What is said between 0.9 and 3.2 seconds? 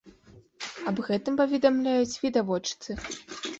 Аб гэтым паведамляюць відавочцы.